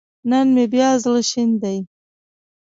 نن 0.29 0.47
مې 0.55 0.65
بيا 0.73 0.89
زړه 1.03 1.21
شين 1.29 1.49
دی 1.61 1.77